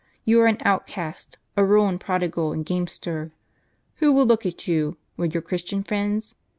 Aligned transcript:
You 0.25 0.41
are 0.41 0.47
an 0.47 0.57
outcast, 0.61 1.37
a 1.55 1.63
ruined 1.63 1.99
prodigal 2.01 2.53
and 2.53 2.65
game 2.65 2.87
ster. 2.87 3.33
Who 3.97 4.11
will 4.11 4.25
look 4.25 4.47
at 4.47 4.67
you? 4.67 4.97
will 5.15 5.27
your 5.27 5.43
Christian 5.43 5.83
friends? 5.83 6.33